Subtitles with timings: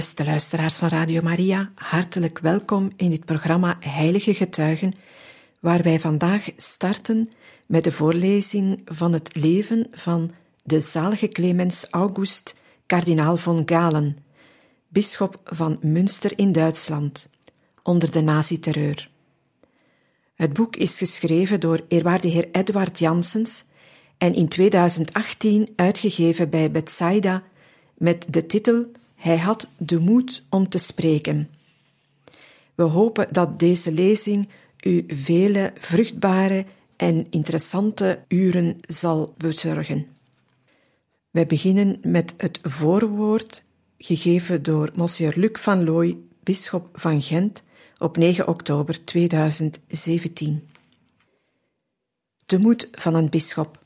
[0.00, 4.94] Beste luisteraars van Radio Maria, hartelijk welkom in dit programma Heilige Getuigen,
[5.58, 7.28] waar wij vandaag starten
[7.66, 10.30] met de voorlezing van het leven van
[10.62, 14.16] de zalige Clemens August, kardinaal von Galen,
[14.88, 17.28] bisschop van Münster in Duitsland,
[17.82, 19.10] onder de nazi-terreur.
[20.34, 23.64] Het boek is geschreven door eerwaarde heer Edward Janssens
[24.18, 27.42] en in 2018 uitgegeven bij Bethsaida
[27.94, 31.50] met de titel hij had de moed om te spreken.
[32.74, 34.48] We hopen dat deze lezing
[34.82, 40.06] u vele vruchtbare en interessante uren zal bezorgen.
[41.30, 43.64] Wij beginnen met het voorwoord
[43.98, 47.64] gegeven door Monsieur Luc van Looy, bisschop van Gent,
[47.98, 50.68] op 9 oktober 2017.
[52.46, 53.82] De moed van een bisschop.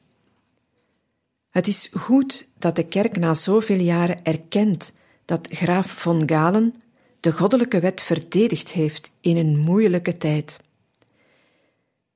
[1.50, 4.92] Het is goed dat de kerk na zoveel jaren erkent
[5.24, 6.74] dat graaf von Galen
[7.20, 10.60] de goddelijke wet verdedigd heeft in een moeilijke tijd.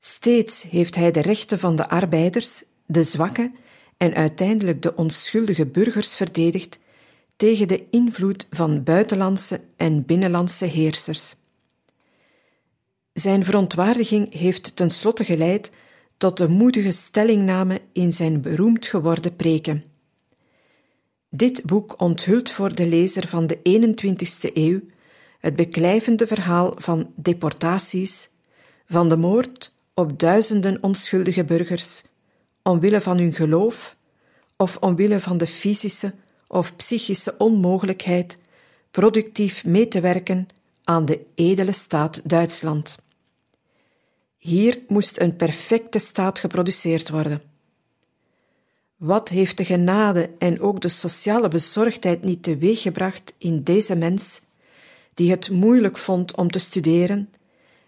[0.00, 3.52] Steeds heeft hij de rechten van de arbeiders, de zwakke
[3.96, 6.78] en uiteindelijk de onschuldige burgers verdedigd
[7.36, 11.34] tegen de invloed van buitenlandse en binnenlandse heersers.
[13.12, 15.70] Zijn verontwaardiging heeft tenslotte geleid
[16.16, 19.84] tot de moedige stellingname in zijn beroemd geworden preken.
[21.30, 24.80] Dit boek onthult voor de lezer van de 21ste eeuw
[25.38, 28.30] het beklijvende verhaal van deportaties,
[28.86, 32.02] van de moord op duizenden onschuldige burgers,
[32.62, 33.96] omwille van hun geloof
[34.56, 36.14] of omwille van de fysische
[36.46, 38.38] of psychische onmogelijkheid
[38.90, 40.48] productief mee te werken
[40.84, 42.98] aan de edele staat Duitsland.
[44.36, 47.47] Hier moest een perfecte staat geproduceerd worden.
[48.98, 54.40] Wat heeft de genade en ook de sociale bezorgdheid niet teweeggebracht in deze mens,
[55.14, 57.32] die het moeilijk vond om te studeren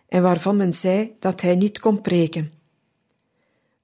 [0.09, 2.53] en waarvan men zei dat hij niet kon preken?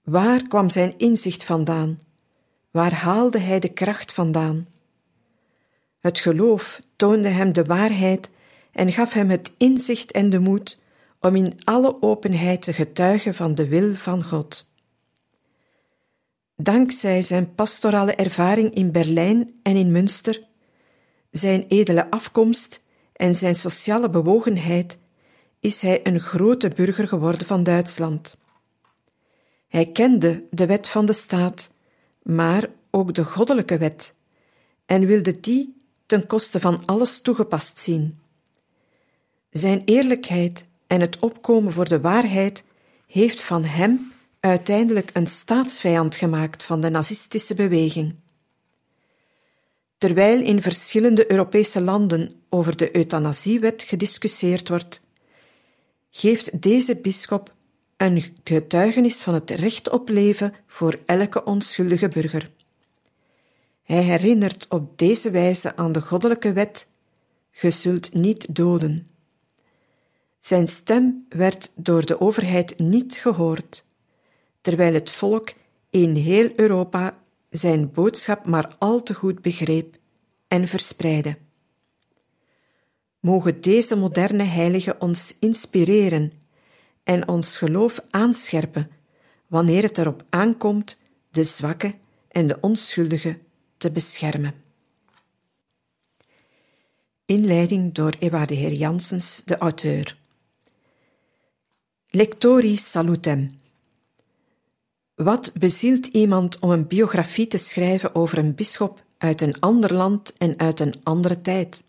[0.05, 2.01] Waar kwam zijn inzicht vandaan?
[2.71, 4.67] Waar haalde hij de kracht vandaan?
[6.01, 8.31] Het geloof toonde hem de waarheid
[8.73, 10.79] en gaf hem het inzicht en de moed
[11.21, 14.67] om in alle openheid te getuigen van de wil van God.
[16.57, 20.47] Dankzij zijn pastorale ervaring in Berlijn en in Münster,
[21.31, 24.99] zijn edele afkomst en zijn sociale bewogenheid
[25.61, 28.37] is hij een grote burger geworden van Duitsland.
[29.69, 31.71] Hij kende de wet van de staat,
[32.23, 34.15] maar ook de goddelijke wet,
[34.87, 38.19] en wilde die ten koste van alles toegepast zien.
[39.51, 42.65] Zijn eerlijkheid en het opkomen voor de waarheid
[43.07, 44.13] heeft van hem
[44.47, 48.15] uiteindelijk een staatsvijand gemaakt van de nazistische beweging.
[49.99, 55.01] Terwijl in verschillende Europese landen over de euthanasiewet gediscussieerd wordt,
[56.11, 57.55] geeft deze bisschop
[57.97, 62.51] een getuigenis van het recht op leven voor elke onschuldige burger.
[63.83, 66.89] Hij herinnert op deze wijze aan de goddelijke wet:
[67.51, 69.09] ge zult niet doden.
[70.39, 73.86] Zijn stem werd door de overheid niet gehoord
[74.67, 75.53] terwijl het volk
[75.91, 77.19] in heel Europa
[77.51, 79.97] zijn boodschap maar al te goed begreep
[80.49, 81.39] en verspreidde.
[83.21, 86.33] Mogen deze moderne heilige ons inspireren
[87.05, 88.91] en ons geloof aanscherpen
[89.47, 91.95] wanneer het erop aankomt de zwakke
[92.29, 93.39] en de onschuldige
[93.77, 94.55] te beschermen.
[97.27, 100.19] Inleiding door Ewa de Heer Janssens, de auteur.
[102.11, 103.65] Lectori salutem.
[105.17, 110.33] Wat bezielt iemand om een biografie te schrijven over een bisschop uit een ander land
[110.39, 111.85] en uit een andere tijd?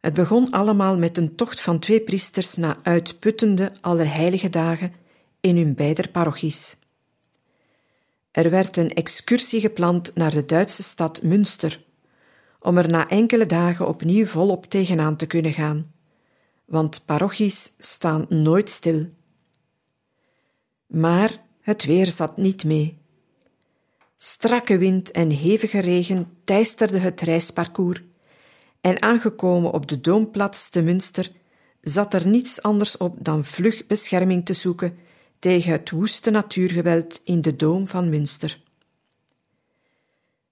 [0.00, 4.92] Het begon allemaal met een tocht van twee priesters naar uitputtende allerheilige dagen
[5.40, 6.76] in hun beider parochies.
[8.30, 11.84] Er werd een excursie gepland naar de Duitse stad Münster,
[12.60, 15.92] om er na enkele dagen opnieuw volop tegenaan te kunnen gaan,
[16.64, 19.10] want parochies staan nooit stil.
[20.86, 22.98] Maar het weer zat niet mee.
[24.16, 28.02] Strakke wind en hevige regen teisterden het reisparcours
[28.80, 31.32] en aangekomen op de Doomplaats te Münster
[31.80, 34.98] zat er niets anders op dan vlug bescherming te zoeken
[35.38, 38.62] tegen het woeste natuurgeweld in de Doom van Münster.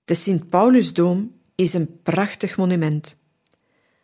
[0.04, 3.18] De Sint-Paulusdoom is een prachtig monument.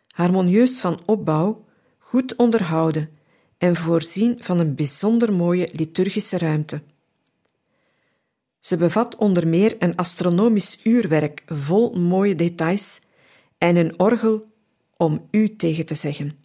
[0.09, 1.65] Harmonieus van opbouw,
[1.99, 3.11] goed onderhouden
[3.59, 6.83] en voorzien van een bijzonder mooie liturgische ruimte.
[8.65, 13.01] Ze bevat onder meer een astronomisch uurwerk vol mooie details
[13.59, 14.53] en een orgel
[14.97, 16.39] om u tegen te zeggen.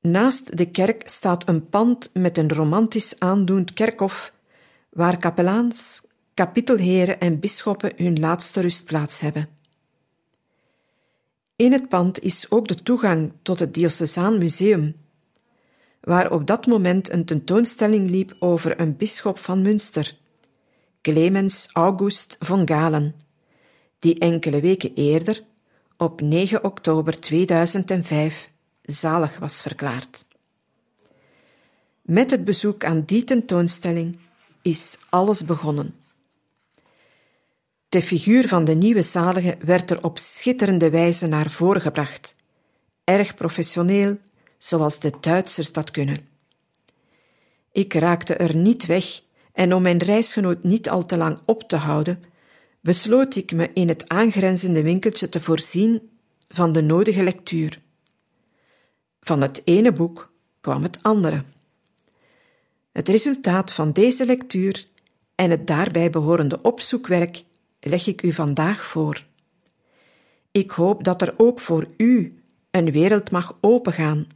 [0.00, 4.34] Naast de kerk staat een pand met een romantisch aandoend kerkhof,
[4.90, 6.02] waar kapelaans,
[6.34, 9.48] kapitelheren en bisschoppen hun laatste rustplaats hebben.
[11.56, 15.01] In het pand is ook de toegang tot het Diocesaan Museum,
[16.02, 20.16] waar op dat moment een tentoonstelling liep over een bisschop van Münster,
[21.00, 23.14] Clemens August von Galen,
[23.98, 25.42] die enkele weken eerder,
[25.96, 28.50] op 9 oktober 2005,
[28.82, 30.24] zalig was verklaard.
[32.02, 34.18] Met het bezoek aan die tentoonstelling
[34.62, 35.94] is alles begonnen.
[37.88, 42.34] De figuur van de nieuwe zalige werd er op schitterende wijze naar voren gebracht,
[43.04, 44.18] erg professioneel,
[44.62, 46.28] zoals de Duitsers dat kunnen.
[47.72, 49.20] Ik raakte er niet weg
[49.52, 52.24] en om mijn reisgenoot niet al te lang op te houden,
[52.80, 56.10] besloot ik me in het aangrenzende winkeltje te voorzien
[56.48, 57.80] van de nodige lectuur.
[59.20, 61.44] Van het ene boek kwam het andere.
[62.92, 64.88] Het resultaat van deze lectuur
[65.34, 67.44] en het daarbij behorende opzoekwerk
[67.80, 69.26] leg ik u vandaag voor.
[70.50, 74.26] Ik hoop dat er ook voor u een wereld mag opengaan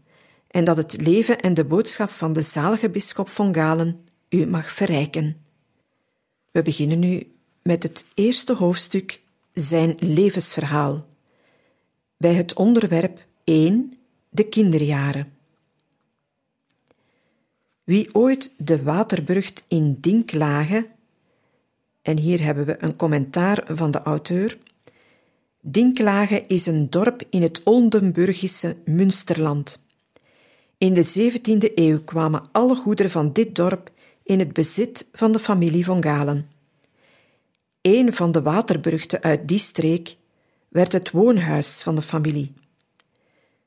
[0.48, 4.70] en dat het leven en de boodschap van de zalige bisschop von Galen u mag
[4.72, 5.44] verrijken.
[6.50, 7.32] We beginnen nu
[7.62, 9.20] met het eerste hoofdstuk,
[9.52, 11.06] zijn levensverhaal.
[12.16, 13.92] Bij het onderwerp 1,
[14.28, 15.32] de kinderjaren.
[17.84, 20.88] Wie ooit de waterbrug in Dinklage,
[22.02, 24.58] en hier hebben we een commentaar van de auteur.
[25.60, 29.85] Dinklage is een dorp in het Oldenburgische Münsterland.
[30.78, 33.90] In de 17e eeuw kwamen alle goederen van dit dorp
[34.22, 36.48] in het bezit van de familie von Galen.
[37.80, 40.16] Een van de waterbrugten uit die streek
[40.68, 42.52] werd het woonhuis van de familie.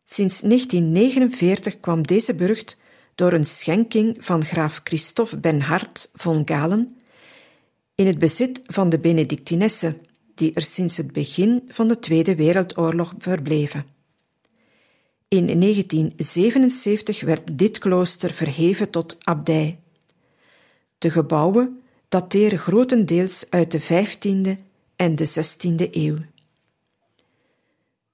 [0.04, 2.78] Sinds 1949 kwam deze burcht
[3.16, 6.98] door een schenking van graaf Christophe Benhart von Galen
[7.96, 9.98] in het bezit van de Benedictinessen,
[10.36, 13.99] die er sinds het begin van de Tweede Wereldoorlog verbleven.
[15.30, 19.80] In 1977 werd dit klooster verheven tot abdij.
[20.98, 24.62] De gebouwen dateren grotendeels uit de 15e
[24.96, 26.18] en de 16e eeuw.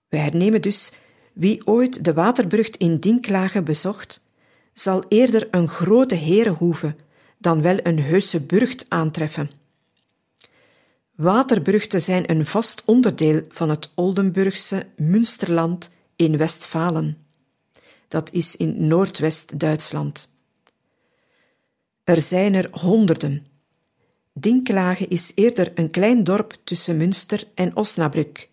[0.07, 0.91] We hernemen dus
[1.33, 4.21] wie ooit de waterbrug in Dinklage bezocht,
[4.73, 6.95] zal eerder een grote herenhoeve
[7.37, 9.51] dan wel een heuse burcht aantreffen.
[11.15, 17.25] Waterbrugten zijn een vast onderdeel van het Oldenburgse Münsterland in Westfalen.
[18.07, 20.33] Dat is in Noordwest-Duitsland.
[22.03, 23.47] Er zijn er honderden.
[24.33, 28.49] Dinklage is eerder een klein dorp tussen Münster en Osnabrück.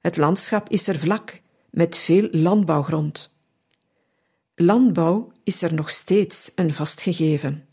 [0.00, 3.36] Het landschap is er vlak, met veel landbouwgrond.
[4.54, 7.68] Landbouw is er nog steeds een vast gegeven.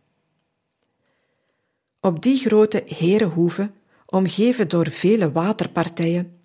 [2.00, 3.72] Op die grote herenhoeve,
[4.06, 6.37] omgeven door vele waterpartijen,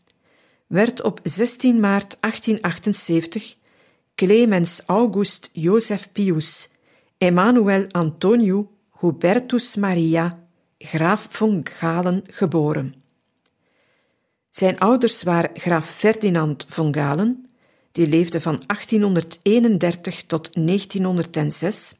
[0.73, 3.55] werd op 16 maart 1878
[4.15, 6.69] Clemens August Joseph Pius
[7.19, 10.47] Emmanuel Antonio Hubertus Maria,
[10.79, 12.95] graaf von Galen, geboren.
[14.51, 17.47] Zijn ouders waren graaf Ferdinand von Galen,
[17.93, 21.95] die leefde van 1831 tot 1906,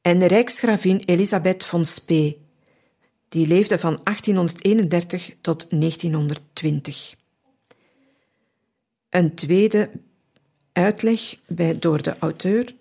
[0.00, 2.40] en rijksgravin Elisabeth von Spee,
[3.28, 7.20] die leefde van 1831 tot 1920.
[9.12, 9.90] Een tweede
[10.72, 12.74] uitleg bij, door de auteur.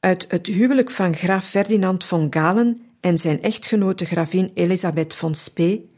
[0.00, 5.90] Uit het huwelijk van graaf Ferdinand von Galen en zijn echtgenote gravin Elisabeth von Spee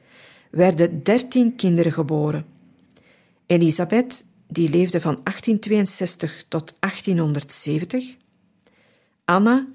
[0.50, 2.46] werden dertien kinderen geboren.
[3.46, 8.16] Elisabeth, die leefde van 1862 tot 1870.
[9.24, 9.66] Anna,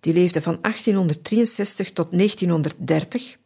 [0.00, 3.36] die leefde van 1863 tot 1930.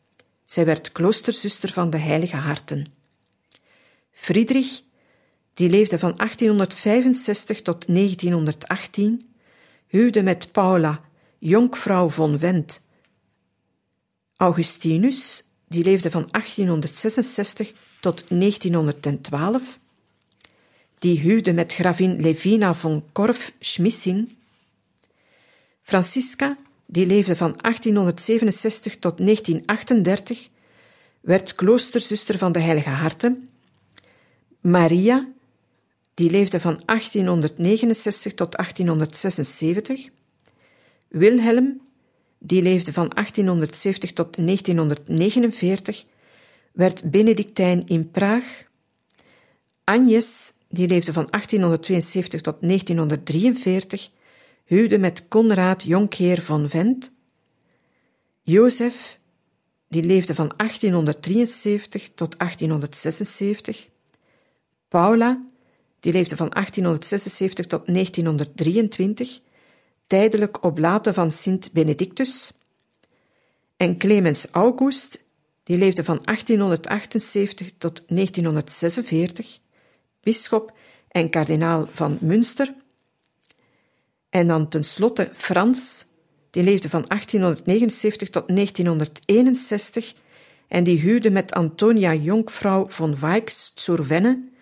[0.44, 2.86] Zij werd kloosterzuster van de Heilige Harten.
[4.10, 4.84] Friedrich,
[5.56, 9.30] die leefde van 1865 tot 1918,
[9.86, 11.00] huwde met Paula,
[11.38, 12.82] jonkvrouw von Wendt.
[14.36, 19.78] Augustinus, die leefde van 1866 tot 1912,
[20.98, 24.36] die huwde met gravin Levina von Korff-Schmissing.
[25.82, 30.48] Francisca, die leefde van 1867 tot 1938,
[31.20, 33.48] werd kloosterzuster van de Heilige Harten.
[34.60, 35.34] Maria,
[36.16, 40.08] die leefde van 1869 tot 1876.
[41.08, 41.80] Wilhelm,
[42.38, 46.04] die leefde van 1870 tot 1949,
[46.72, 48.64] werd Benedictijn in Praag.
[49.84, 54.10] Agnes, die leefde van 1872 tot 1943,
[54.64, 57.12] huwde met Conrad Jonkheer van Vent.
[58.42, 59.18] Jozef,
[59.88, 63.88] die leefde van 1873 tot 1876.
[64.88, 65.44] Paula,
[66.06, 69.40] die leefde van 1876 tot 1923,
[70.06, 72.52] tijdelijk oblate van Sint Benedictus.
[73.76, 75.24] En Clemens August,
[75.62, 79.58] die leefde van 1878 tot 1946,
[80.20, 80.72] bisschop
[81.08, 82.74] en kardinaal van Münster.
[84.28, 86.04] En dan tenslotte Frans,
[86.50, 90.14] die leefde van 1879 tot 1961
[90.68, 94.54] en die huwde met Antonia Jonkvrouw von Weix zur Wenne.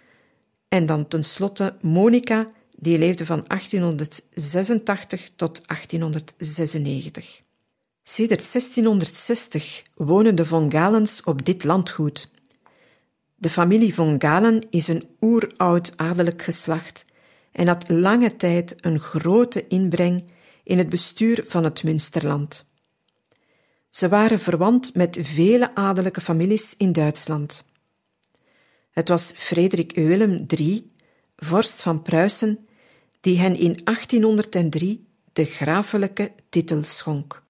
[0.74, 7.42] En dan tenslotte Monica, die leefde van 1886 tot 1896.
[8.02, 12.30] Sedert 1660 wonen de Von Galens op dit landgoed.
[13.34, 17.04] De familie Von Galen is een oeroud adellijk geslacht
[17.52, 20.24] en had lange tijd een grote inbreng
[20.64, 22.70] in het bestuur van het Münsterland.
[23.90, 27.64] Ze waren verwant met vele adellijke families in Duitsland.
[28.94, 30.90] Het was Frederik Willem III,
[31.36, 32.66] vorst van Pruisen,
[33.20, 37.43] die hen in 1803 de grafelijke titel schonk.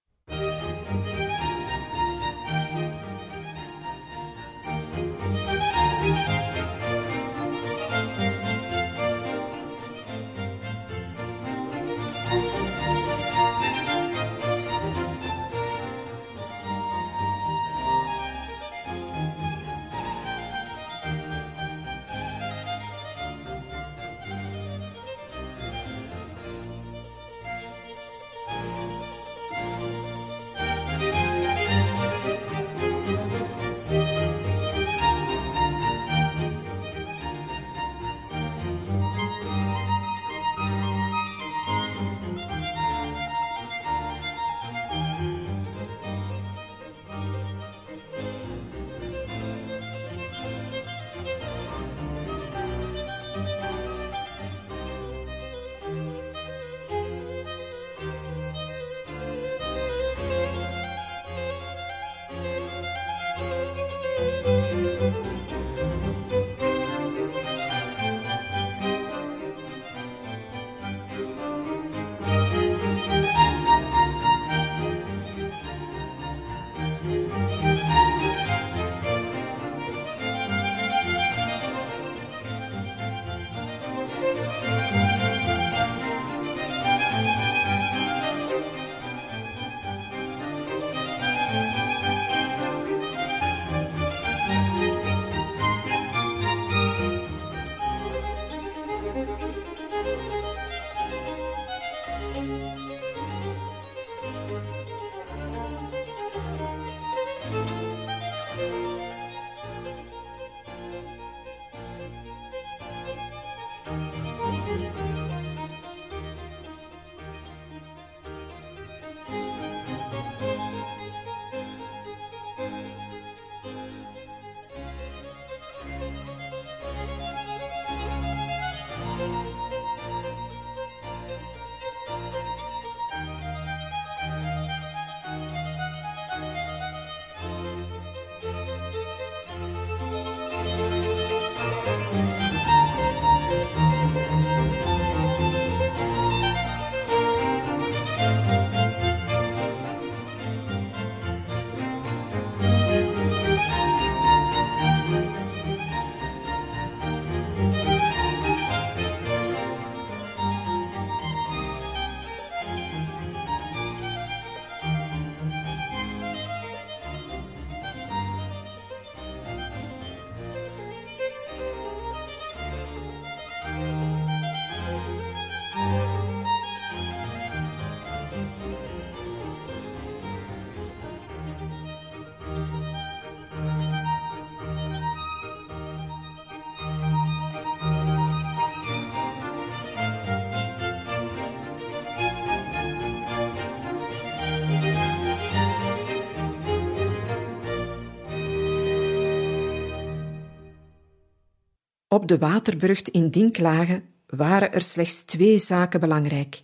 [202.14, 206.62] Op de waterbrug in Dinklage waren er slechts twee zaken belangrijk: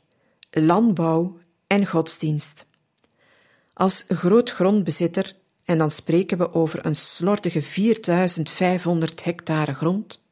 [0.51, 2.67] landbouw en godsdienst.
[3.73, 10.25] Als groot grondbezitter, en dan spreken we over een slordige 4500 hectare grond,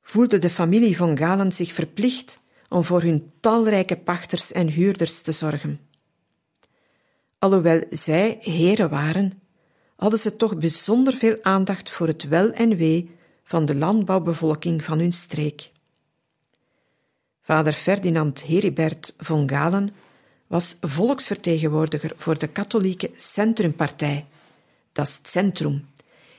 [0.00, 5.32] voelde de familie von Galen zich verplicht om voor hun talrijke pachters en huurders te
[5.32, 5.80] zorgen.
[7.38, 9.42] Alhoewel zij heren waren,
[9.96, 14.98] hadden ze toch bijzonder veel aandacht voor het wel en wee van de landbouwbevolking van
[14.98, 15.70] hun streek.
[17.42, 19.94] Vader Ferdinand Heribert von Galen
[20.46, 24.26] was volksvertegenwoordiger voor de katholieke Centrumpartij,
[24.92, 25.88] dat Centrum,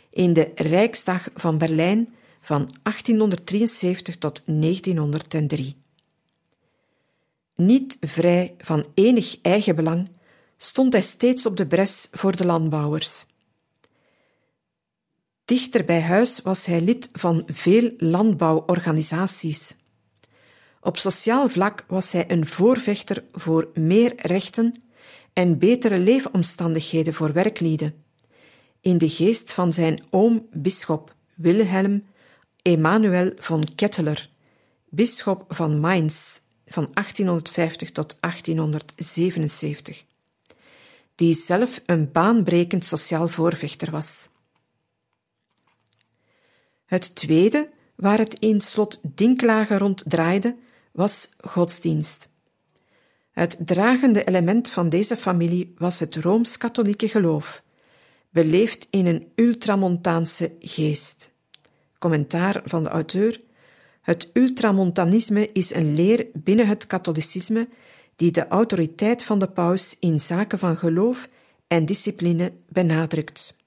[0.10, 5.75] in de Rijksdag van Berlijn van 1873 tot 1903.
[7.55, 10.10] Niet vrij van enig eigenbelang
[10.57, 13.25] stond hij steeds op de bres voor de landbouwers.
[15.45, 19.75] Dichter bij huis was hij lid van veel landbouworganisaties.
[20.81, 24.83] Op sociaal vlak was hij een voorvechter voor meer rechten
[25.33, 28.03] en betere leefomstandigheden voor werklieden.
[28.81, 32.03] In de geest van zijn oom bisschop Wilhelm
[32.62, 34.29] Emanuel von Ketteler,
[34.89, 40.03] bisschop van Mainz van 1850 tot 1877,
[41.15, 44.29] die zelf een baanbrekend sociaal voorvechter was.
[46.93, 50.55] Het tweede, waar het in slot Dinklage rond draaide,
[50.91, 52.29] was godsdienst.
[53.31, 57.63] Het dragende element van deze familie was het rooms-katholieke geloof,
[58.29, 61.29] beleefd in een ultramontaanse geest.
[61.97, 63.41] Commentaar van de auteur:
[64.01, 67.67] Het ultramontanisme is een leer binnen het katholicisme
[68.15, 71.29] die de autoriteit van de paus in zaken van geloof
[71.67, 73.62] en discipline benadrukt.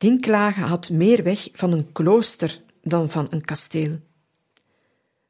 [0.00, 4.00] Dinklage had meer weg van een klooster dan van een kasteel.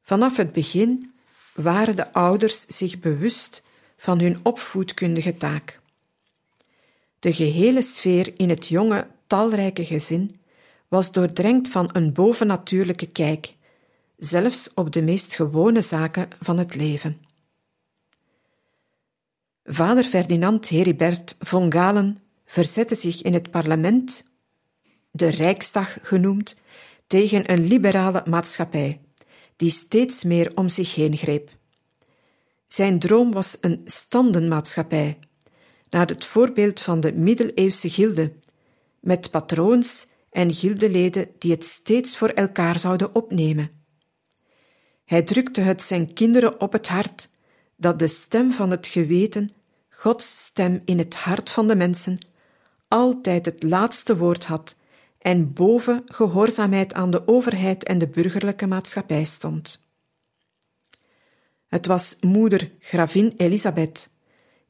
[0.02, 1.14] Vanaf het begin
[1.54, 3.62] waren de ouders zich bewust
[3.96, 5.80] van hun opvoedkundige taak.
[7.18, 10.40] De gehele sfeer in het jonge, talrijke gezin
[10.88, 13.54] was doordrenkt van een bovennatuurlijke kijk,
[14.16, 17.20] zelfs op de meest gewone zaken van het leven.
[19.64, 24.28] Vader Ferdinand Heribert von Galen verzette zich in het parlement,
[25.10, 26.56] de Rijksdag genoemd,
[27.06, 29.00] tegen een liberale maatschappij
[29.56, 31.50] die steeds meer om zich heen greep.
[32.66, 35.18] Zijn droom was een standenmaatschappij,
[35.90, 38.32] naar het voorbeeld van de middeleeuwse gilde,
[39.00, 43.70] met patroons en gildeleden die het steeds voor elkaar zouden opnemen.
[45.04, 47.28] Hij drukte het zijn kinderen op het hart
[47.76, 49.50] dat de stem van het geweten,
[49.88, 52.18] Gods stem in het hart van de mensen,
[52.88, 54.76] altijd het laatste woord had
[55.20, 59.88] en boven gehoorzaamheid aan de overheid en de burgerlijke maatschappij stond.
[61.66, 64.10] Het was moeder gravin Elisabeth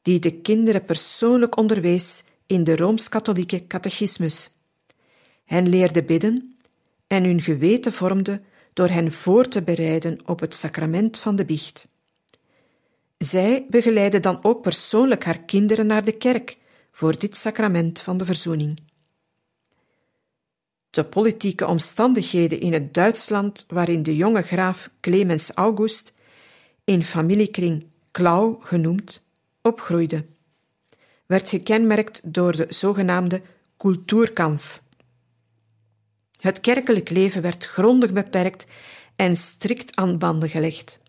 [0.01, 4.55] die de kinderen persoonlijk onderwees in de rooms-katholieke catechismus,
[5.45, 6.55] hen leerde bidden
[7.07, 8.41] en hun geweten vormde
[8.73, 11.87] door hen voor te bereiden op het sacrament van de biecht.
[13.17, 16.57] Zij begeleidde dan ook persoonlijk haar kinderen naar de kerk
[16.91, 18.79] voor dit sacrament van de verzoening.
[20.91, 26.13] De politieke omstandigheden in het Duitsland waarin de jonge graaf Clemens August,
[26.83, 29.23] in familiekring Klau genoemd,
[29.61, 30.25] opgroeide,
[31.25, 33.41] werd gekenmerkt door de zogenaamde
[33.77, 34.81] Kulturkampf.
[36.37, 38.65] Het kerkelijk leven werd grondig beperkt
[39.15, 40.99] en strikt aan banden gelegd.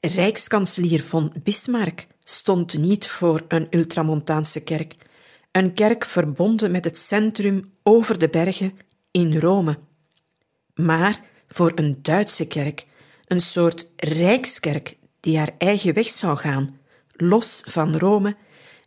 [0.00, 4.96] Rijkskanselier von Bismarck stond niet voor een ultramontaanse kerk,
[5.52, 8.78] een kerk verbonden met het centrum over de bergen
[9.10, 9.78] in Rome,
[10.74, 12.86] maar voor een Duitse kerk,
[13.26, 16.78] een soort rijkskerk die haar eigen weg zou gaan,
[17.12, 18.36] los van Rome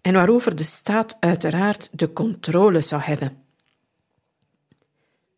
[0.02, 3.44] en waarover de staat uiteraard de controle zou hebben.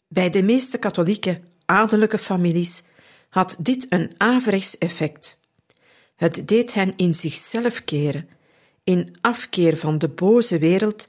[0.08, 2.84] Bij de meeste katholieke adellijke families
[3.30, 5.40] had dit een averechts effect.
[6.16, 8.30] Het deed hen in zichzelf keren,
[8.84, 11.08] in afkeer van de boze wereld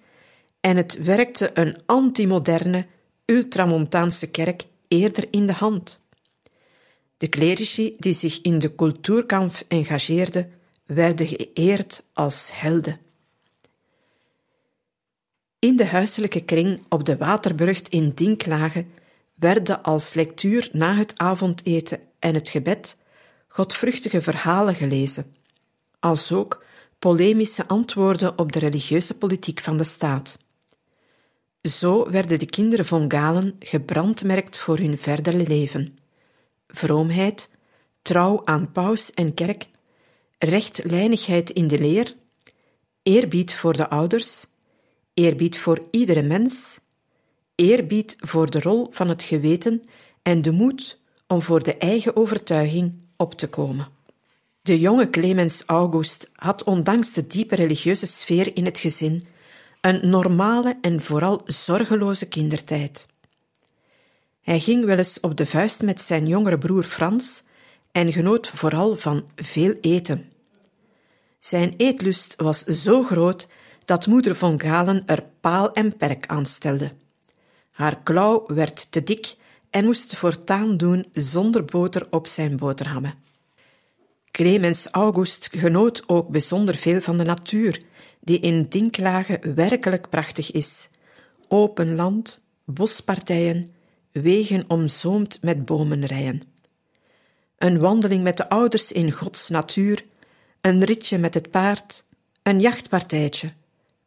[0.60, 2.86] en het werkte een antimoderne,
[3.24, 6.00] ultramontaanse kerk eerder in de hand.
[7.16, 10.52] De clerici die zich in de cultuurkamp engageerden,
[10.86, 12.98] werden geëerd als helden.
[15.58, 18.86] In de huiselijke kring op de Waterbrug in Dinklage
[19.34, 22.96] werden als lectuur na het avondeten en het gebed
[23.48, 25.34] godvruchtige verhalen gelezen,
[26.00, 26.64] als ook
[26.98, 30.38] polemische antwoorden op de religieuze politiek van de staat.
[31.68, 35.98] Zo werden de kinderen von Galen gebrandmerkt voor hun verdere leven.
[36.68, 37.50] Vroomheid,
[38.02, 39.68] trouw aan paus en kerk,
[40.38, 42.16] rechtlijnigheid in de leer,
[43.02, 44.46] eerbied voor de ouders,
[45.14, 46.80] eerbied voor iedere mens,
[47.54, 49.82] eerbied voor de rol van het geweten
[50.22, 53.88] en de moed om voor de eigen overtuiging op te komen.
[54.62, 59.22] De jonge Clemens August had ondanks de diepe religieuze sfeer in het gezin
[59.80, 63.06] een normale en vooral zorgeloze kindertijd.
[64.42, 67.42] Hij ging wel eens op de vuist met zijn jongere broer Frans
[67.92, 70.30] en genoot vooral van veel eten.
[71.38, 73.48] Zijn eetlust was zo groot
[73.84, 76.90] dat moeder von Galen er paal en perk aan stelde.
[77.70, 79.36] Haar klauw werd te dik
[79.70, 83.14] en moest voortaan doen zonder boter op zijn boterhammen.
[84.30, 87.82] Clemens August genoot ook bijzonder veel van de natuur,
[88.28, 90.90] die in Dinklage werkelijk prachtig is.
[91.48, 93.68] Open land, bospartijen,
[94.12, 96.42] wegen omzoomd met bomenrijen.
[97.58, 100.04] Een wandeling met de ouders in Gods natuur,
[100.60, 102.04] een ritje met het paard,
[102.42, 103.52] een jachtpartijtje.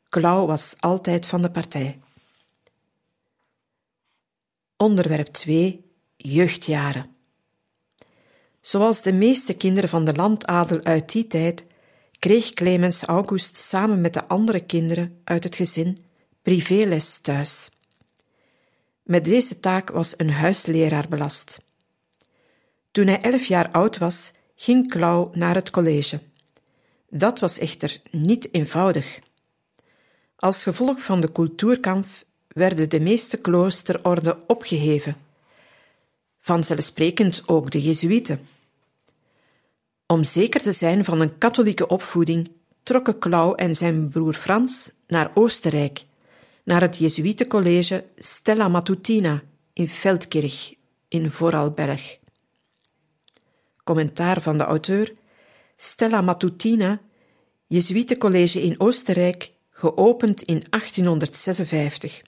[0.10, 2.00] Klauw was altijd van de partij.
[4.78, 5.86] Onderwerp 2.
[6.18, 7.16] Jeugdjaren.
[8.62, 11.66] Zoals de meeste kinderen van de landadel uit die tijd,
[12.22, 15.98] kreeg Clemens August samen met de andere kinderen uit het gezin
[16.42, 17.70] privéles thuis.
[19.04, 21.62] Met deze taak was een huisleraar belast.
[22.92, 26.20] Toen hij elf jaar oud was, ging Klauw naar het college.
[27.10, 29.20] Dat was echter niet eenvoudig.
[30.36, 32.08] Als gevolg van de cultuurkamp
[32.48, 35.16] werden de meeste kloosterorden opgeheven.
[36.40, 38.48] Vanzelfsprekend ook de Jezuïeten.
[40.12, 42.52] Om zeker te zijn van een katholieke opvoeding
[42.84, 46.06] trokken Klauw en zijn broer Frans naar Oostenrijk,
[46.64, 49.44] naar het Jezuïetencollege Stella Matutina
[49.74, 50.74] in Veldkirch
[51.08, 52.18] in Vorarlberg.
[53.84, 55.14] Commentaar van de auteur
[55.78, 57.02] Stella Matutina,
[57.68, 62.22] Jezuïetencollege in Oostenrijk, geopend in 1856.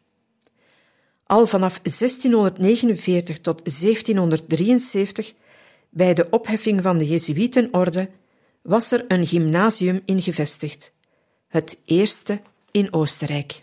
[1.23, 5.33] Al vanaf 1649 tot 1773,
[5.93, 8.09] bij de opheffing van de Jezuïetenorde,
[8.61, 10.93] was er een gymnasium ingevestigd,
[11.47, 13.59] het eerste in Oostenrijk.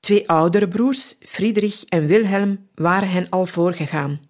[0.00, 4.20] Twee oudere broers, Friedrich en Wilhelm, waren hen al voorgegaan.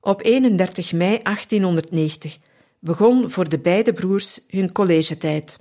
[0.00, 2.38] Op 31 mei 1890
[2.78, 5.58] begon voor de beide broers hun collegetijd.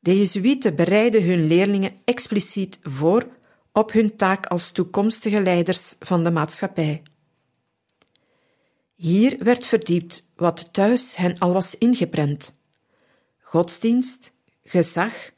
[0.00, 3.26] De Jezuïeten bereiden hun leerlingen expliciet voor
[3.72, 7.02] op hun taak als toekomstige leiders van de maatschappij.
[8.98, 12.54] Hier werd verdiept wat thuis hen al was ingeprent:
[13.38, 14.32] godsdienst,
[14.62, 15.30] gezag,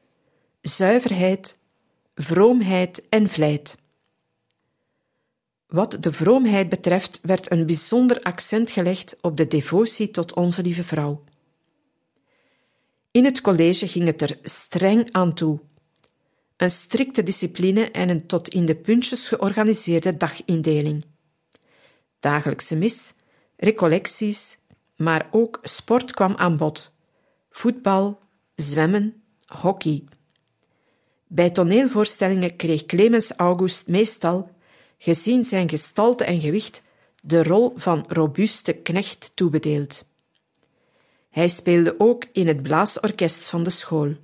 [0.60, 1.56] zuiverheid,
[2.14, 3.76] vroomheid en vlijt.
[5.66, 10.84] Wat de vroomheid betreft werd een bijzonder accent gelegd op de devotie tot Onze Lieve
[10.84, 11.24] Vrouw.
[13.10, 15.60] In het college ging het er streng aan toe.
[16.56, 21.04] Een strikte discipline en een tot in de puntjes georganiseerde dagindeling.
[22.20, 23.14] Dagelijkse mis,
[23.60, 24.58] recollecties,
[24.96, 26.92] maar ook sport kwam aan bod.
[27.50, 28.18] Voetbal,
[28.54, 30.04] zwemmen, hockey.
[31.26, 34.50] Bij toneelvoorstellingen kreeg Clemens August meestal,
[34.98, 36.82] gezien zijn gestalte en gewicht,
[37.22, 40.04] de rol van robuuste knecht toebedeeld.
[41.30, 44.14] Hij speelde ook in het blaasorkest van de school.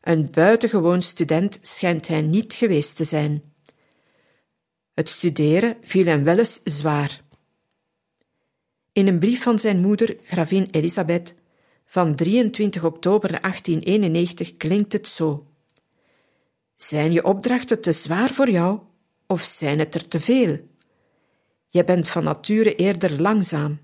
[0.00, 3.42] Een buitengewoon student schijnt hij niet geweest te zijn.
[4.94, 7.24] Het studeren viel hem wel eens zwaar.
[8.96, 11.34] In een brief van zijn moeder, gravin Elisabeth,
[11.86, 15.46] van 23 oktober 1891 klinkt het zo:
[16.76, 18.80] Zijn je opdrachten te zwaar voor jou,
[19.26, 20.58] of zijn het er te veel?
[21.68, 23.80] Je bent van nature eerder langzaam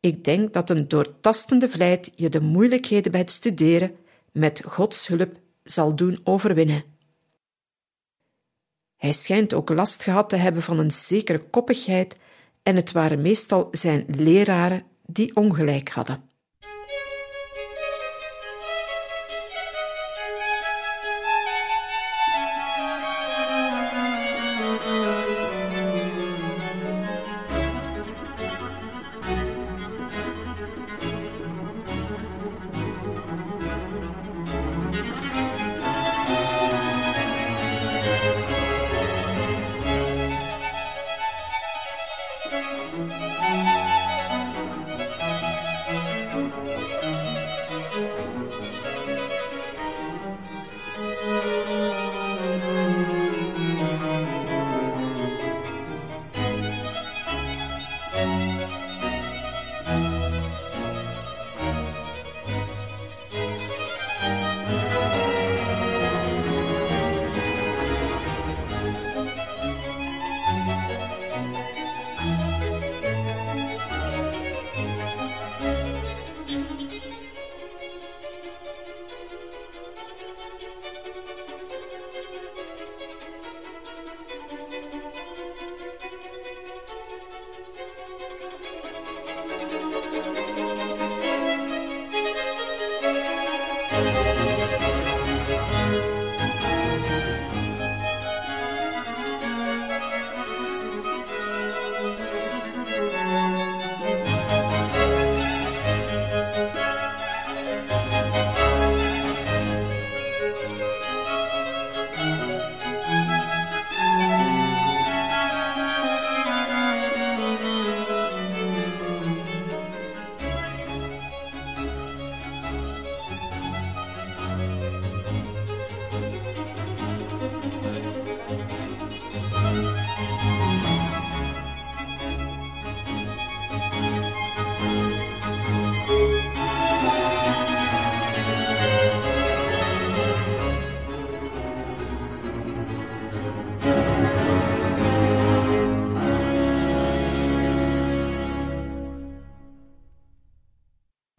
[0.00, 3.96] ik denk dat een doortastende vlijt je de moeilijkheden bij het studeren
[4.32, 6.84] met Gods hulp zal doen overwinnen.
[8.96, 12.16] Hij schijnt ook last gehad te hebben van een zekere koppigheid
[12.62, 16.29] en het waren meestal zijn leraren die ongelijk hadden.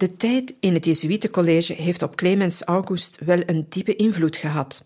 [0.01, 4.85] De tijd in het Jesuitencollege heeft op Clemens August wel een diepe invloed gehad.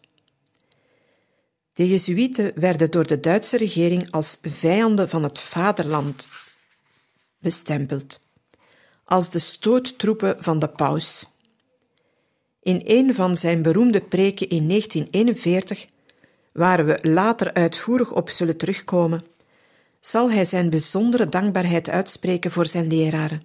[1.74, 6.30] De Jesuiten werden door de Duitse regering als vijanden van het vaderland
[7.40, 8.22] bestempeld,
[9.04, 11.26] als de stoottroepen van de paus.
[12.62, 15.86] In een van zijn beroemde preken in 1941,
[16.52, 19.26] waar we later uitvoerig op zullen terugkomen,
[20.00, 23.44] zal hij zijn bijzondere dankbaarheid uitspreken voor zijn leraren,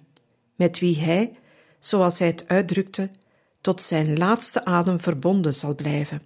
[0.55, 1.39] met wie hij,
[1.81, 3.09] zoals hij het uitdrukte,
[3.61, 6.21] tot zijn laatste adem verbonden zal blijven.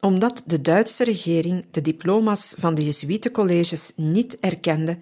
[0.00, 4.98] Omdat de Duitse regering de diploma's van de Jesuitencolleges niet erkende,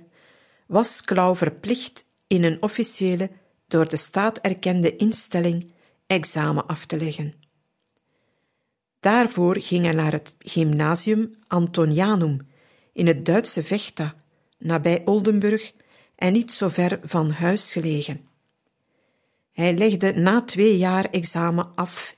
[0.66, 3.30] was Klauw verplicht in een officiële,
[3.68, 5.72] door de staat erkende instelling
[6.06, 7.34] examen af te leggen.
[9.00, 12.48] Daarvoor ging hij naar het Gymnasium Antonianum
[12.92, 14.14] in het Duitse Vechta,
[14.58, 15.72] nabij Oldenburg
[16.16, 18.33] en niet zo ver van huis gelegen.
[19.54, 22.16] Hij legde na twee jaar examen af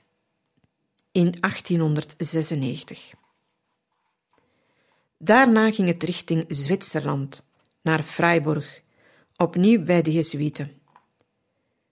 [1.11, 3.13] in 1896.
[5.17, 7.45] Daarna ging het richting Zwitserland,
[7.81, 8.81] naar Freiburg,
[9.35, 10.81] opnieuw bij de Jesuiten.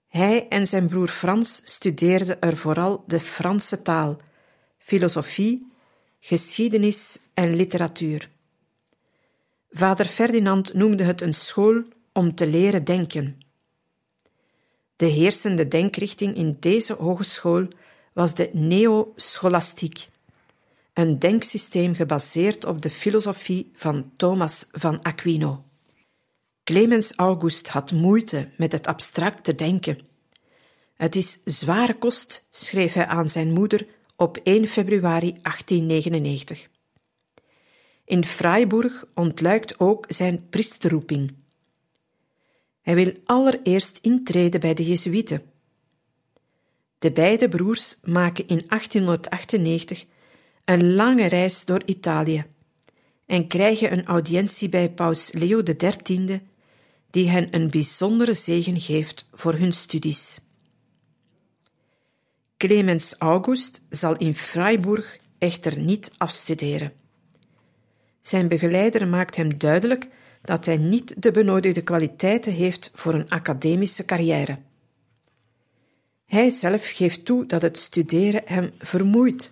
[0.08, 4.18] Hij en zijn broer Frans studeerden er vooral de Franse taal,
[4.78, 5.72] filosofie,
[6.20, 8.30] geschiedenis en literatuur.
[9.70, 13.45] Vader Ferdinand noemde het een school om te leren denken.
[14.96, 17.68] De heersende denkrichting in deze hogeschool
[18.14, 20.08] was de neoscholastiek,
[20.94, 25.64] een denksysteem gebaseerd op de filosofie van Thomas van Aquino.
[26.64, 30.00] Clemens August had moeite met het abstracte denken.
[30.94, 36.70] Het is zware kost, schreef hij aan zijn moeder op 1 februari 1899.
[38.06, 41.45] In Freiburg ontluikt ook zijn priesterroeping.
[42.86, 45.42] Hij wil allereerst intreden bij de Jesuiten.
[47.00, 50.06] De beide broers maken in 1898
[50.66, 52.46] een lange reis door Italië
[53.26, 56.42] en krijgen een audiëntie bij paus Leo XIII
[57.10, 60.40] die hen een bijzondere zegen geeft voor hun studies.
[62.58, 66.94] Clemens August zal in Freiburg echter niet afstuderen.
[68.22, 70.08] Zijn begeleider maakt hem duidelijk
[70.46, 74.58] dat hij niet de benodigde kwaliteiten heeft voor een academische carrière.
[76.26, 79.52] Hij zelf geeft toe dat het studeren hem vermoeit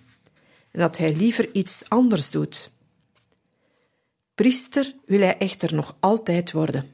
[0.71, 2.71] en dat hij liever iets anders doet.
[4.35, 6.93] Priester wil hij echter nog altijd worden.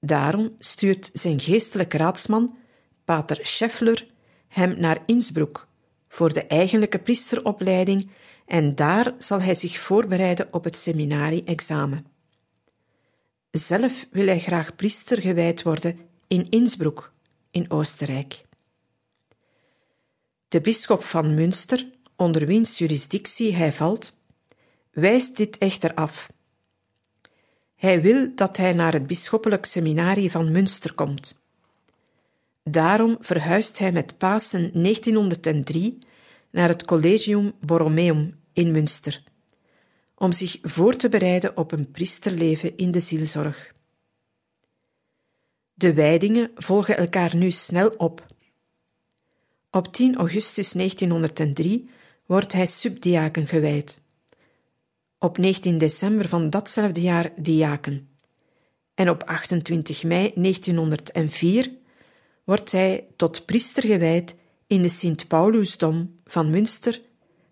[0.00, 2.56] Daarom stuurt zijn geestelijke raadsman,
[3.04, 4.06] pater Scheffler,
[4.48, 5.66] hem naar Innsbruck
[6.08, 8.10] voor de eigenlijke priesteropleiding
[8.46, 12.06] en daar zal hij zich voorbereiden op het seminarie-examen.
[13.50, 17.12] Zelf wil hij graag priester gewijd worden in Innsbruck,
[17.50, 18.44] in Oostenrijk.
[20.48, 24.16] De bisschop van Münster, onder wiens jurisdictie hij valt,
[24.90, 26.28] wijst dit echter af
[27.80, 31.42] hij wil dat hij naar het bisschoppelijk seminarie van Münster komt.
[32.64, 35.98] Daarom verhuist hij met Pasen 1903
[36.50, 39.22] naar het Collegium Borromeum in Münster,
[40.20, 43.74] om zich voor te bereiden op een priesterleven in de zielzorg.
[45.74, 48.26] De wijdingen volgen elkaar nu snel op.
[49.70, 51.90] Op 10 augustus 1903
[52.26, 54.00] wordt hij subdiaken gewijd
[55.20, 58.08] op 19 december van datzelfde jaar diaken.
[58.94, 61.72] En op 28 mei 1904
[62.44, 64.34] wordt hij tot priester gewijd
[64.66, 67.00] in de Sint-Paulusdom van Münster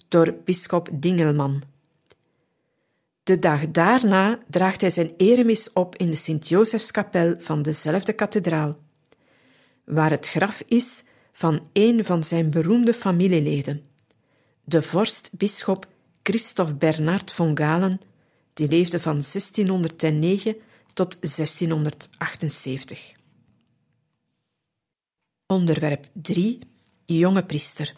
[0.08, 1.62] door bisschop Dingelman.
[3.28, 8.78] De dag daarna draagt hij zijn eremis op in de Sint-Josefskapel van dezelfde kathedraal,
[9.84, 13.82] waar het graf is van een van zijn beroemde familieleden,
[14.64, 15.86] de vorst-bisschop
[16.22, 18.00] Christophe Bernard von Galen,
[18.54, 20.56] die leefde van 1609
[20.94, 23.12] tot 1678.
[25.46, 26.58] Onderwerp 3.
[27.04, 27.92] Jonge priester.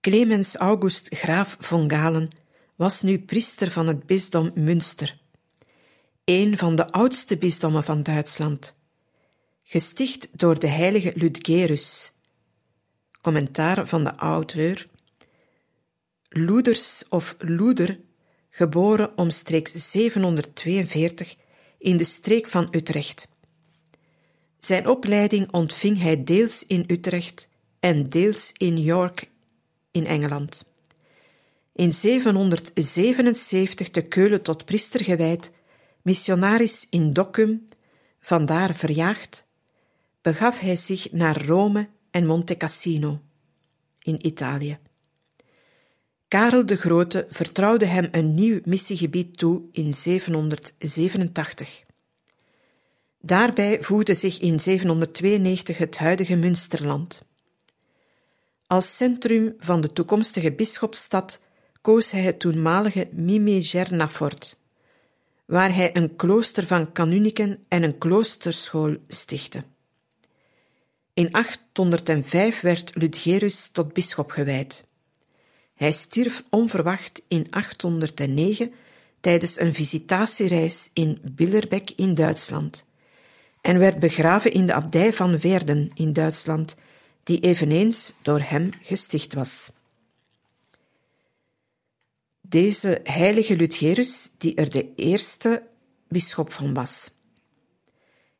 [0.00, 2.30] Clemens August Graaf von Galen
[2.76, 5.18] was nu priester van het bisdom Münster,
[6.24, 8.74] een van de oudste bisdommen van Duitsland,
[9.62, 12.12] gesticht door de heilige Ludgerus.
[13.20, 14.88] Commentaar van de auteur
[16.28, 18.00] Loeders of Loeder,
[18.50, 21.36] geboren omstreeks 742
[21.78, 23.28] in de streek van Utrecht.
[24.58, 27.48] Zijn opleiding ontving hij deels in Utrecht
[27.80, 29.30] en deels in York
[29.90, 30.75] in Engeland.
[31.76, 35.50] In 777 te Keulen tot priester gewijd,
[36.02, 37.66] missionaris in Dokkum,
[38.20, 39.44] vandaar verjaagd,
[40.22, 43.20] begaf hij zich naar Rome en Monte Cassino
[44.02, 44.78] in Italië.
[46.28, 51.84] Karel de Grote vertrouwde hem een nieuw missiegebied toe in 787.
[53.20, 57.22] Daarbij voegde zich in 792 het huidige Münsterland.
[58.66, 61.40] Als centrum van de toekomstige bisschopstad
[61.86, 64.58] koos hij het toenmalige Mimegernafort,
[65.44, 69.62] waar hij een klooster van kanuniken en een kloosterschool stichtte.
[71.14, 74.86] In 805 werd Ludgerus tot bisschop gewijd.
[75.74, 78.72] Hij stierf onverwacht in 809
[79.20, 82.84] tijdens een visitatiereis in Billerbeck in Duitsland
[83.60, 86.76] en werd begraven in de abdij van Werden in Duitsland,
[87.22, 89.74] die eveneens door hem gesticht was.
[92.48, 95.62] Deze heilige Ludgerus, die er de eerste
[96.08, 97.10] bisschop van was.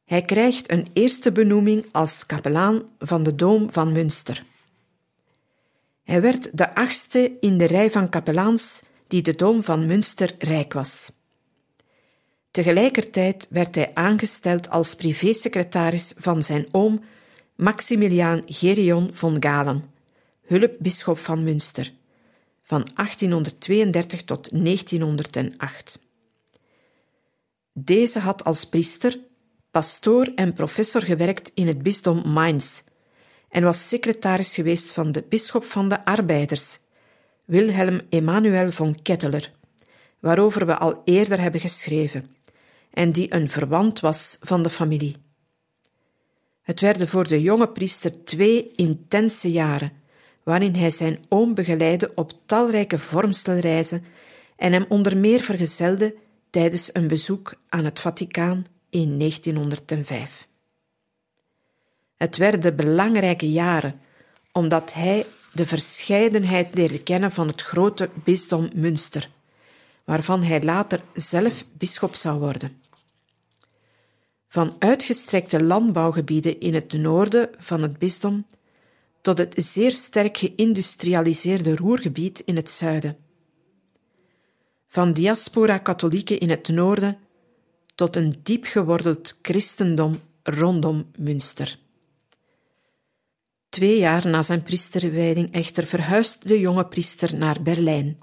[0.04, 4.44] Hij krijgt een eerste benoeming als kapelaan van de Doom van Münster.
[6.02, 10.72] Hij werd de achtste in de rij van kapelaans die de Doom van Münster rijk
[10.72, 11.12] was.
[12.50, 17.00] Tegelijkertijd werd hij aangesteld als privésecretaris van zijn oom
[17.54, 19.84] Maximiliaan Gerion von Galen,
[20.46, 21.92] hulpbisschop van Münster,
[22.66, 26.00] van 1832 tot 1908.
[27.72, 29.18] Deze had als priester,
[29.70, 32.82] pastoor en professor gewerkt in het bisdom Mainz
[33.48, 36.78] en was secretaris geweest van de bisschop van de arbeiders,
[37.44, 39.52] Wilhelm Emanuel von Ketteler,
[40.20, 42.36] waarover we al eerder hebben geschreven,
[42.90, 45.16] en die een verwant was van de familie.
[46.62, 49.92] Het werden voor de jonge priester twee intense jaren,
[50.46, 54.04] waarin hij zijn oom begeleidde op talrijke vormstelreizen
[54.56, 56.14] en hem onder meer vergezelde
[56.50, 60.48] tijdens een bezoek aan het Vaticaan in 1905.
[62.16, 64.00] Het werden belangrijke jaren,
[64.52, 69.30] omdat hij de verscheidenheid leerde kennen van het grote bisdom Münster,
[70.04, 72.80] waarvan hij later zelf bisschop zou worden.
[74.48, 78.46] Van uitgestrekte landbouwgebieden in het noorden van het bisdom
[79.26, 83.16] tot het zeer sterk geïndustrialiseerde Roergebied in het zuiden.
[84.88, 87.18] Van diaspora-katholieken in het noorden
[87.94, 91.78] tot een diep gewordeld christendom rondom Münster.
[93.68, 98.18] Twee jaar na zijn priesterwijding echter verhuist de jonge priester naar Berlijn.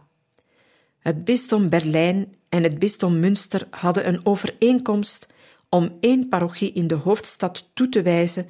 [1.00, 5.28] Het bisdom Berlijn en het bisdom Münster hadden een overeenkomst
[5.70, 8.48] om één parochie in de hoofdstad toe te wijzen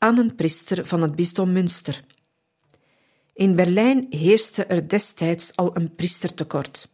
[0.00, 2.04] aan een priester van het bisdom Münster.
[3.32, 6.92] In Berlijn heerste er destijds al een priestertekort.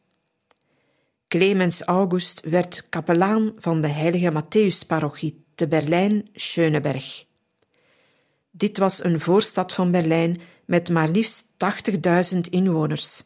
[1.28, 7.24] Clemens August werd kapelaan van de heilige Matthäusparochie te Berlijn-Schöneberg.
[8.50, 11.46] Dit was een voorstad van Berlijn met maar liefst
[12.34, 13.22] 80.000 inwoners.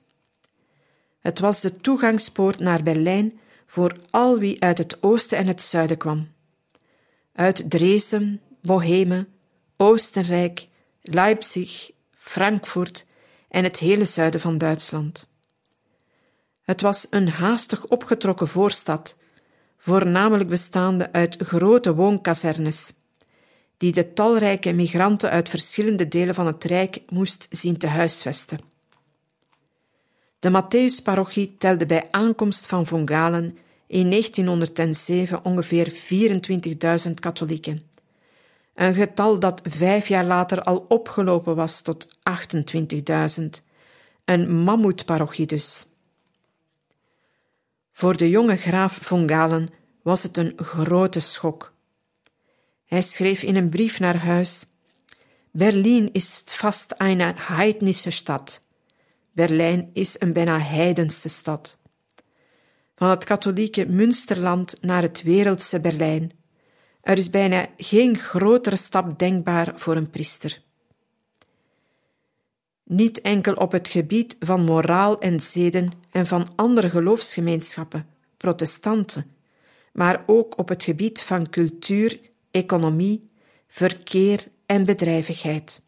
[1.21, 5.97] Het was de toegangspoort naar Berlijn voor al wie uit het oosten en het zuiden
[5.97, 6.29] kwam.
[7.33, 9.29] Uit Dresden, Bohemen,
[9.83, 10.69] Oostenrijk,
[11.03, 13.07] Leipzig, Frankfurt
[13.49, 15.29] en het hele zuiden van Duitsland.
[16.63, 19.17] Het was een haastig opgetrokken voorstad,
[19.77, 22.93] voornamelijk bestaande uit grote woonkazernes
[23.77, 28.61] die de talrijke migranten uit verschillende delen van het Rijk moest zien te huisvesten.
[30.39, 35.93] De Matthäusparochie telde bij aankomst van Von Galen in 1907 ongeveer
[37.07, 37.90] 24.000 katholieken.
[38.81, 42.09] Een getal dat vijf jaar later al opgelopen was tot
[43.39, 43.45] 28.000.
[44.25, 45.87] Een mammoetparochie dus.
[47.91, 49.69] Voor de jonge graaf von Galen
[50.03, 51.73] was het een grote schok.
[52.87, 54.67] Hij schreef in een brief naar huis:
[55.51, 58.63] Berlin is vast een heidnische stad.
[59.33, 61.77] Berlijn is een bijna heidense stad.
[62.95, 66.40] Van het katholieke Münsterland naar het wereldse Berlijn.
[67.03, 70.63] Er is bijna geen grotere stap denkbaar voor een priester.
[72.85, 79.35] Niet enkel op het gebied van moraal en zeden en van andere geloofsgemeenschappen, protestanten,
[79.93, 82.21] maar ook op het gebied van cultuur
[82.51, 83.31] economie,
[83.69, 85.83] verkeer en bedrijvigheid.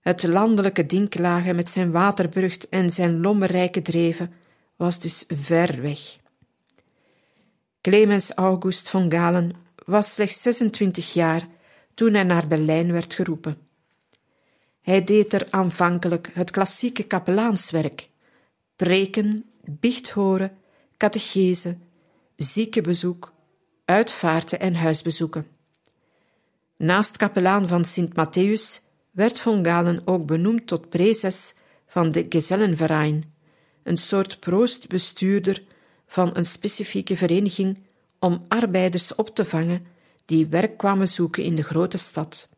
[0.00, 4.32] Het landelijke Dinklage met zijn waterbrug en zijn lommerrijke dreven
[4.76, 6.18] was dus ver weg.
[7.80, 11.48] Clemens August von Galen was slechts 26 jaar
[11.94, 13.56] toen hij naar Berlijn werd geroepen.
[14.80, 18.08] Hij deed er aanvankelijk het klassieke kapelaanswerk:
[18.76, 20.58] preken, biecht horen,
[20.96, 21.76] catechese,
[22.36, 23.32] ziekenbezoek,
[23.84, 25.46] uitvaarten en huisbezoeken.
[26.76, 31.54] Naast kapelaan van Sint Matthäus werd von Galen ook benoemd tot prezes
[31.86, 33.34] van de Gezellenverein,
[33.82, 35.62] een soort proostbestuurder
[36.06, 37.78] van een specifieke vereniging
[38.22, 39.86] om arbeiders op te vangen
[40.24, 42.48] die werk kwamen zoeken in de grote stad.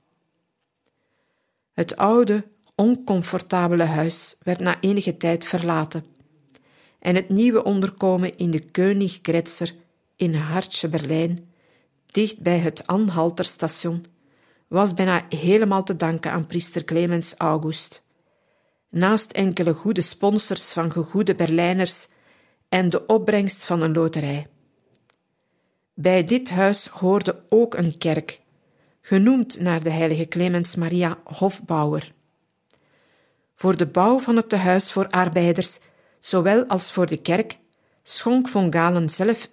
[1.73, 2.45] Het oude,
[2.75, 6.05] oncomfortabele huis werd na enige tijd verlaten
[6.99, 9.75] en het nieuwe onderkomen in de Königgrätzer
[10.17, 11.53] in Hartje Berlijn,
[12.07, 14.07] dicht bij het Anhalterstation,
[14.69, 18.03] was bijna helemaal te danken aan priester Clemens August.
[18.89, 22.09] Naast enkele goede sponsors van gegoede Berlijners
[22.69, 24.47] en de opbrengst van een loterij.
[25.95, 28.41] Bij dit huis hoorde ook een kerk,
[29.01, 32.13] genoemd naar de heilige Clemens Maria Hofbouwer.
[33.55, 35.81] Voor de bouw van het tehuis voor arbeiders,
[36.21, 37.59] zowel als voor de kerk,
[38.03, 39.49] schonk von Galen zelf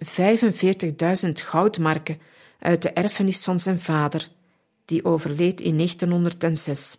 [1.24, 2.20] 45.000 goudmarken
[2.58, 4.28] uit de erfenis van zijn vader,
[4.84, 6.96] die overleed in 1906.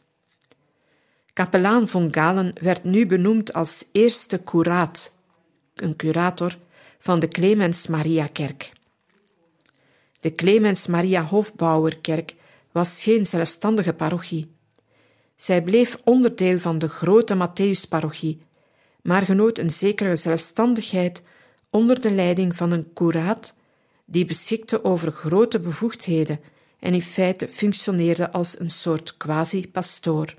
[1.33, 5.15] Kapelaan von Galen werd nu benoemd als eerste curaat,
[5.75, 6.57] een curator
[6.99, 8.71] van de Clemens Maria Kerk.
[10.23, 12.35] De Clemens Maria Hofbouwerkerk
[12.71, 14.55] was geen zelfstandige parochie.
[15.35, 18.41] Zij bleef onderdeel van de grote Matthäusparochie,
[19.01, 21.21] maar genoot een zekere zelfstandigheid
[21.69, 23.55] onder de leiding van een curaat
[24.05, 26.39] die beschikte over grote bevoegdheden
[26.79, 30.35] en in feite functioneerde als een soort quasi-pastoor.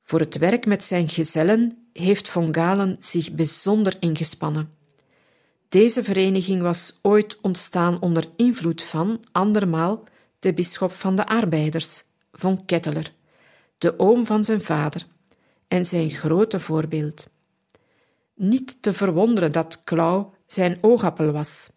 [0.00, 4.79] Voor het werk met zijn gezellen heeft von Galen zich bijzonder ingespannen.
[5.70, 10.04] Deze vereniging was ooit ontstaan onder invloed van, andermaal,
[10.38, 13.12] de bisschop van de arbeiders, von Ketteler,
[13.78, 15.06] de oom van zijn vader,
[15.68, 17.28] en zijn grote voorbeeld.
[18.34, 21.70] Niet te verwonderen dat Klauw zijn oogappel was.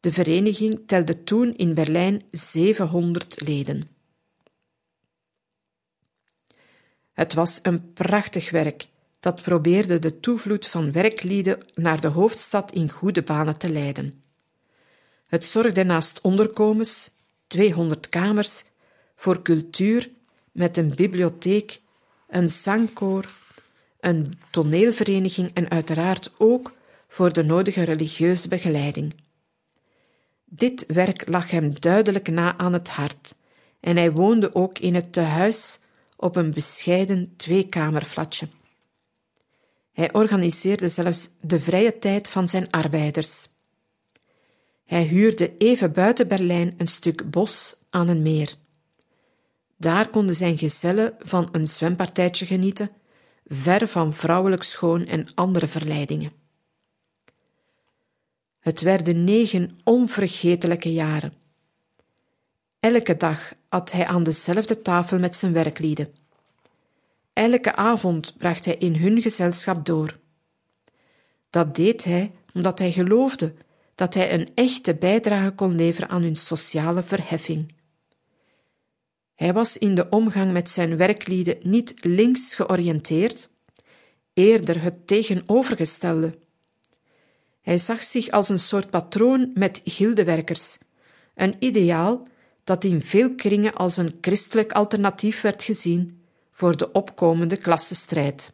[0.00, 3.90] De vereniging telde toen in Berlijn 700 leden.
[7.12, 8.88] Het was een prachtig werk
[9.20, 14.22] dat probeerde de toevloed van werklieden naar de hoofdstad in goede banen te leiden.
[15.26, 17.10] Het zorgde naast onderkomens,
[17.46, 18.64] 200 kamers,
[19.16, 20.10] voor cultuur
[20.52, 21.80] met een bibliotheek,
[22.28, 23.28] een zangkoor,
[24.00, 26.72] een toneelvereniging en uiteraard ook
[27.08, 29.14] voor de nodige religieuze begeleiding.
[30.44, 33.34] Dit werk lag hem duidelijk na aan het hart
[33.80, 35.78] en hij woonde ook in het tehuis
[36.16, 38.48] op een bescheiden tweekamerflatje.
[39.96, 43.48] Hij organiseerde zelfs de vrije tijd van zijn arbeiders.
[44.84, 48.54] Hij huurde even buiten Berlijn een stuk bos aan een meer.
[49.76, 52.90] Daar konden zijn gezellen van een zwempartijtje genieten,
[53.46, 56.32] ver van vrouwelijk schoon en andere verleidingen.
[58.58, 61.34] Het werden negen onvergetelijke jaren.
[62.80, 66.25] Elke dag at hij aan dezelfde tafel met zijn werklieden.
[67.36, 70.18] Elke avond bracht hij in hun gezelschap door.
[71.50, 73.54] Dat deed hij omdat hij geloofde
[73.94, 77.74] dat hij een echte bijdrage kon leveren aan hun sociale verheffing.
[79.34, 83.50] Hij was in de omgang met zijn werklieden niet links georiënteerd,
[84.32, 86.38] eerder het tegenovergestelde.
[87.60, 90.78] Hij zag zich als een soort patroon met gildewerkers,
[91.34, 92.26] een ideaal
[92.64, 96.15] dat in veel kringen als een christelijk alternatief werd gezien
[96.56, 98.52] voor de opkomende klassenstrijd.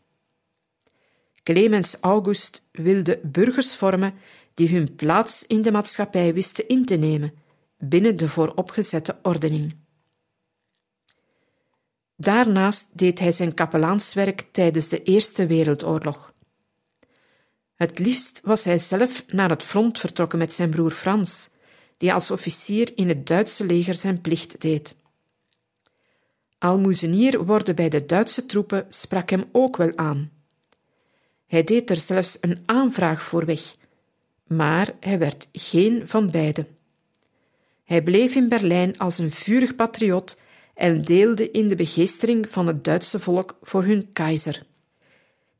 [1.42, 4.14] Clemens August wilde burgers vormen
[4.54, 7.34] die hun plaats in de maatschappij wisten in te nemen
[7.78, 9.76] binnen de vooropgezette ordening.
[12.16, 16.34] Daarnaast deed hij zijn kapelaanswerk tijdens de Eerste Wereldoorlog.
[17.74, 21.48] Het liefst was hij zelf naar het front vertrokken met zijn broer Frans,
[21.96, 24.96] die als officier in het Duitse leger zijn plicht deed.
[26.62, 30.30] Almoezenier worden bij de Duitse troepen sprak hem ook wel aan.
[31.46, 33.76] Hij deed er zelfs een aanvraag voor weg,
[34.46, 36.66] maar hij werd geen van beiden.
[37.84, 40.38] Hij bleef in Berlijn als een vurig patriot
[40.74, 44.66] en deelde in de begeestering van het Duitse volk voor hun keizer.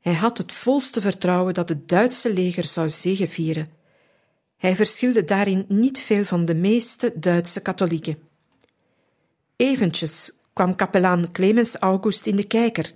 [0.01, 3.69] Hij had het volste vertrouwen dat het Duitse leger zou zegevieren.
[4.57, 8.19] Hij verschilde daarin niet veel van de meeste Duitse katholieken.
[9.57, 12.93] Eventjes kwam kapelaan Clemens August in de kijker.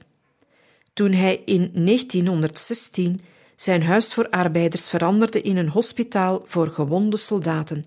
[0.93, 3.21] Toen hij in 1916
[3.57, 7.85] zijn huis voor arbeiders veranderde in een hospitaal voor gewonde soldaten.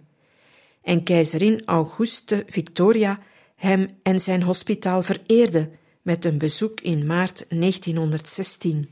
[0.81, 3.19] En keizerin Auguste Victoria
[3.55, 5.69] hem en zijn hospitaal vereerde
[6.01, 8.89] met een bezoek in maart 1916.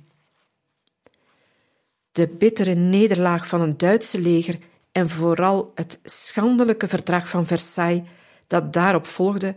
[2.11, 4.57] De bittere nederlaag van een Duitse leger
[4.91, 8.07] en vooral het schandelijke verdrag van Versailles
[8.47, 9.55] dat daarop volgde,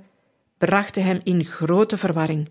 [0.69, 2.49] brachten hem in grote verwarring.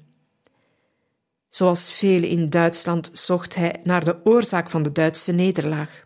[1.50, 6.04] Zoals velen in Duitsland zocht hij naar de oorzaak van de Duitse nederlaag.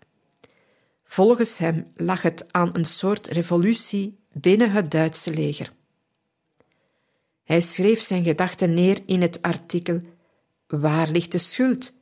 [1.03, 5.73] Volgens hem lag het aan een soort revolutie binnen het Duitse leger.
[7.43, 10.01] Hij schreef zijn gedachten neer in het artikel
[10.67, 11.93] Waar ligt de schuld?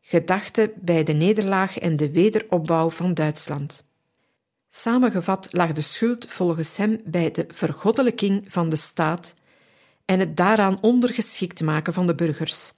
[0.00, 3.84] Gedachten bij de nederlaag en de wederopbouw van Duitsland.
[4.74, 9.34] Samengevat lag de schuld volgens hem bij de vergoddelijking van de staat
[10.04, 12.72] en het daaraan ondergeschikt maken van de burgers.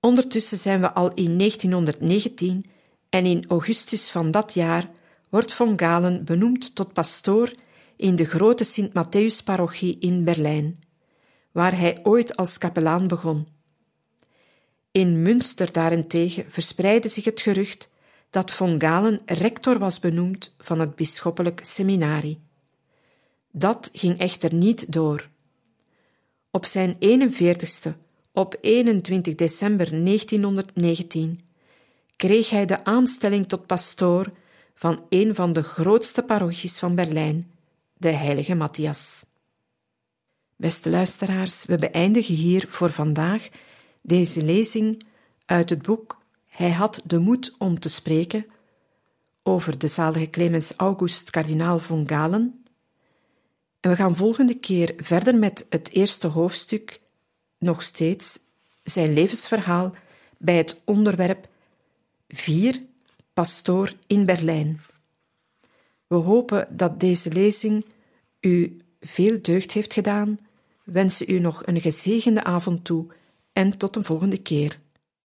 [0.00, 2.64] Ondertussen zijn we al in 1919
[3.10, 4.90] en in augustus van dat jaar
[5.30, 7.52] wordt von Galen benoemd tot pastoor
[7.96, 10.80] in de grote Sint-Matthäus-parochie in Berlijn,
[11.52, 13.48] waar hij ooit als kapelaan begon.
[14.90, 17.92] In Münster daarentegen verspreidde zich het gerucht
[18.34, 22.40] dat von Galen rector was benoemd van het bisschoppelijk seminarie.
[23.50, 25.28] Dat ging echter niet door.
[26.50, 27.92] Op zijn 41ste,
[28.32, 31.40] op 21 december 1919,
[32.16, 34.32] kreeg hij de aanstelling tot pastoor
[34.74, 37.50] van een van de grootste parochies van Berlijn,
[37.96, 39.24] de heilige Matthias.
[40.56, 43.48] Beste luisteraars, we beëindigen hier voor vandaag
[44.02, 45.02] deze lezing
[45.46, 46.22] uit het boek
[46.54, 48.46] Hij had de moed om te spreken
[49.42, 52.64] over de zalige Clemens August kardinaal von Galen.
[53.80, 57.00] En we gaan volgende keer verder met het eerste hoofdstuk,
[57.58, 58.40] nog steeds
[58.82, 59.94] zijn levensverhaal
[60.38, 61.48] bij het onderwerp
[62.28, 62.82] 4
[63.32, 64.80] Pastoor in Berlijn.
[66.06, 67.84] We hopen dat deze lezing
[68.40, 70.38] u veel deugd heeft gedaan,
[70.84, 73.06] wensen u nog een gezegende avond toe
[73.52, 74.82] en tot een volgende keer.